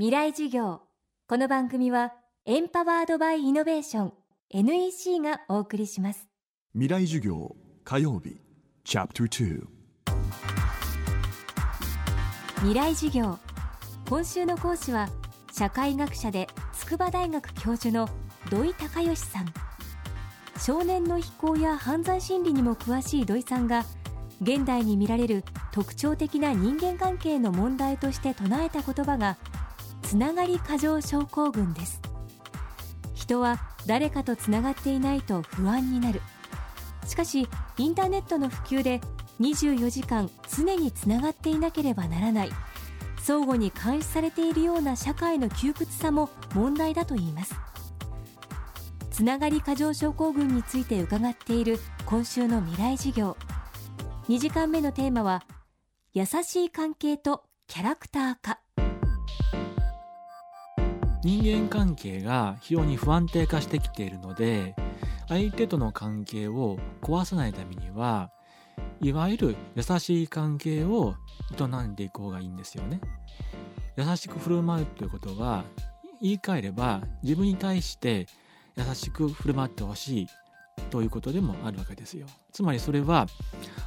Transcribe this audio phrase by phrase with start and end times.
[0.00, 0.80] 未来授業。
[1.28, 2.14] この番組は
[2.46, 4.12] エンパワードバイイノベーション
[4.48, 6.26] NEC がお送りします。
[6.72, 8.40] 未来授業火曜日
[8.82, 9.66] チャプター
[12.60, 13.38] 未来授業。
[14.08, 15.10] 今週の講師は
[15.52, 18.08] 社会学者で筑波大学教授の
[18.48, 19.52] 土井隆義さん。
[20.58, 23.84] 少年の非行や犯罪心理にも詳しい土井さんが
[24.40, 29.36] 現代に見られる特徴的な人間関係の問題として唱えた言葉が
[30.10, 32.00] つながり過剰症候群です。
[33.14, 36.20] 人は誰かとつながっていないと不安になる。
[37.06, 37.46] しかし
[37.78, 39.00] インターネットの普及で
[39.38, 42.50] 24時間常につながっていなければならない。
[43.22, 47.54] 相互に監視されているような社会の窮屈さも問題だといいます。
[49.12, 53.36] つながり過剰症候群について伺っている今週の未来授業。
[54.28, 55.44] 2時間目のテーマは
[56.14, 58.58] 優しい関係とキャラクター化。
[61.22, 64.74] 人間関係が非常に不安定化してきているので
[65.28, 68.30] 相手との関係を壊さないためには
[69.00, 71.14] いわゆる優しい関係を
[71.58, 73.00] 営んでいく方がいいんですよね。
[73.96, 75.64] 優しく振る舞うということは
[76.22, 78.26] 言い換えれば自分に対して
[78.76, 80.28] 優しく振る舞ってほしい
[80.90, 82.26] ということでもあるわけですよ。
[82.52, 83.26] つまりそれは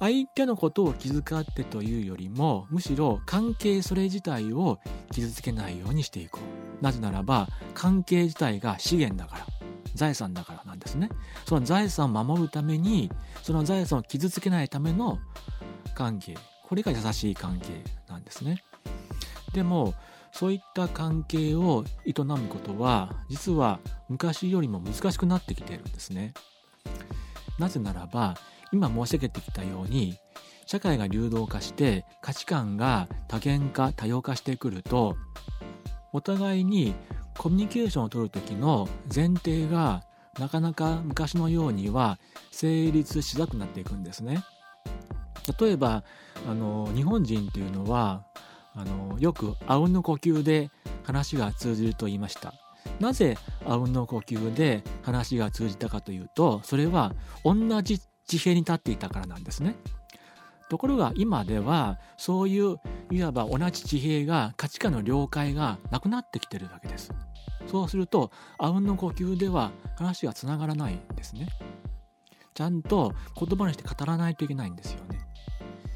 [0.00, 4.78] 相手のことを気遣ってというよりもむしろ関係それ自体を
[5.10, 6.40] 傷つけないようにしていこ
[6.80, 6.84] う。
[6.84, 9.46] なぜならば関係自体が資源だから
[9.94, 11.08] 財産だからなんですね。
[11.46, 13.10] その財産を守るために
[13.42, 15.18] その財産を傷つけないための
[15.94, 16.36] 関係。
[16.68, 18.62] これが優しい関係なんですね。
[19.52, 19.94] でも
[20.32, 26.34] そういった関係を営むことは実は昔よりも難しくなってきているんですね。
[27.58, 28.36] なぜならば
[28.72, 30.16] 今申し上げてきたように
[30.66, 35.16] 社会が流動化して価値観が多元化多様化してくると
[36.12, 36.94] お互いに
[37.36, 40.02] コミュニケーションを取る時の前提が
[40.38, 42.18] なかなか昔のようには
[42.50, 44.44] 成立しづらくなっていくんですね。
[45.58, 46.04] 例えば
[46.48, 48.24] あの日本人っていうのは
[48.74, 50.70] あのよくあうんの呼吸で
[51.04, 52.52] 話が通じると言いました。
[53.00, 59.74] なぜあうんの呼吸で話が通じたかというとそれは同じ地平に立っていたからなんですね。
[60.68, 62.76] ところが今ではそういう
[63.10, 67.10] いわば同じ地平が価値観の了解がなくなってきてるわけです。
[67.66, 71.48] そうするとあうんの呼吸では話がつながらないんですね。
[72.54, 75.20] ちゃんと言葉にして語らないといけないんですよね。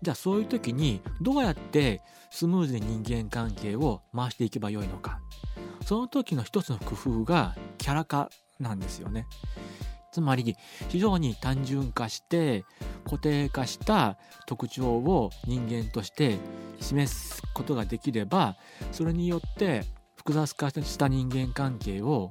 [0.00, 5.20] じゃあそういう時にどうやってスムーズに人間関係を回していけばよいのか。
[5.84, 9.26] その時の一つの工夫がキャラ化なんですよね。
[10.14, 10.56] つまり
[10.88, 12.64] 非常に単純化して
[13.04, 14.16] 固定化した
[14.46, 16.38] 特徴を人間として
[16.80, 18.56] 示すことができれば
[18.92, 19.82] それによって
[20.14, 22.30] 複雑化した人間関係を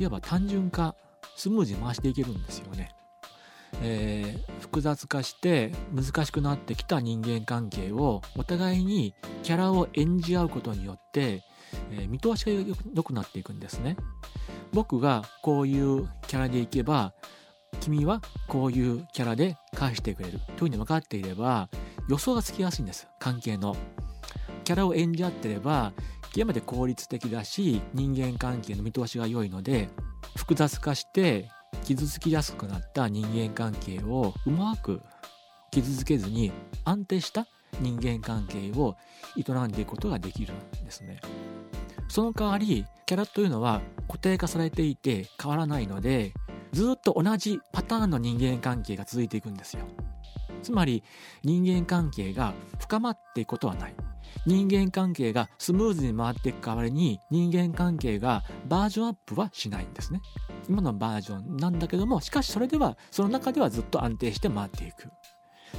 [0.00, 0.96] いわば単純化
[1.36, 2.90] スムーズに回していけるんですよね。
[3.82, 11.42] えー、複雑化して難しくなってきた人間関係をお互いにキャラを演じ合うことによって、
[11.90, 13.96] えー、見通しが良くなっていくんですね。
[14.76, 17.14] 僕がこういうキャラでいけば
[17.80, 21.70] 君はこういうキャラで返してくれるというふうに分かっていれば
[22.10, 23.74] 予想がつきやすいんです関係の。
[24.64, 25.94] キャラを演じ合ってれば
[26.34, 29.88] 極めて効率的だし人間関係の見通しが良いので
[30.36, 31.48] 複雑化して
[31.84, 35.00] 傷つきやすくなった人間関係をうまく
[35.70, 36.52] 傷つけずに
[36.84, 37.46] 安定した
[37.80, 38.96] 人間関係を
[39.38, 41.20] 営んでいくことができるんですね。
[42.08, 46.32] その代わりキャラというのは固定化されていて変わらないので
[46.72, 49.84] ずっと同じパターンの人間関係が続いていくんですよ。
[50.62, 51.02] つまり
[51.44, 53.94] 人間関係が深まっていくことはない。
[54.44, 60.20] 人間関係がスムーズに回っていく代わりに人間関係がバージョンアップはしないんですね。
[60.68, 65.08] 今のバージョンなんだけどもしかしそれではその中ではずっと安定して回っていく。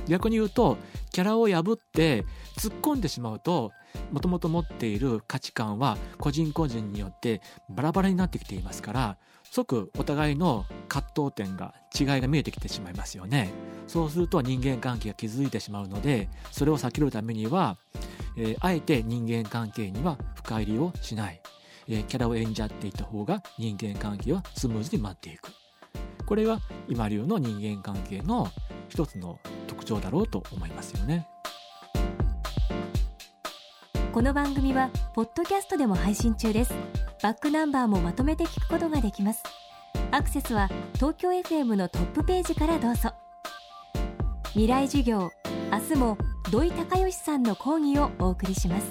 [0.07, 0.77] 逆に言うと
[1.11, 2.25] キャラを破って
[2.57, 3.71] 突っ込んでしまうと
[4.11, 9.17] もともと持っている価値観は個人個人によってバラバラになってきていますから
[9.51, 13.51] 即お互いの葛藤点が違いが見えてきてしまいますよね。
[13.87, 17.77] そうすると人間関係が築いてしまうのでそれを避けるためには、
[18.37, 21.41] えー、あえて人間関係には深入りをしない、
[21.87, 25.51] えー、キャラを演じ合っていた方が人間関係はスムーズに回っていく。
[26.25, 26.59] これは
[26.89, 28.51] 今流の人間関係の
[28.89, 31.27] 一つの特徴だろうと思いますよね。
[34.11, 36.73] この番組はポッドキャストでも配信中です。
[37.21, 39.43] バックナンバーもまとめて聞くことができます。
[40.11, 43.11] アクセスは東京 FM のトップページからどうぞ。
[44.53, 45.29] 未来授業
[45.71, 46.17] 明日も
[46.49, 48.87] 土井隆義さんの講義をお送りします。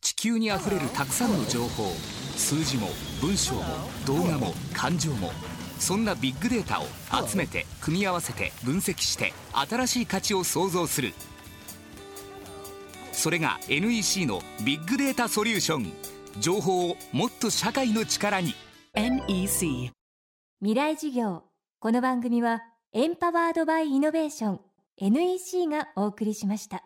[0.00, 2.23] 地球にあふれるたくさんの情報。
[2.36, 2.88] 数字も
[3.20, 3.62] 文章も
[4.06, 5.30] 動画も感情も
[5.78, 6.84] そんなビッグデータを
[7.26, 11.12] 集めて組み合わせて分析して新しい価値を創造する。
[13.12, 15.92] それが NEC のビッグデータソリューション
[16.40, 18.54] 情報をもっと社会の力に。
[18.94, 19.90] NEC
[20.60, 21.42] 未来授業。
[21.78, 24.60] この番組はエンパワードバイイノベーション。
[24.98, 26.84] NEC がお送りしました。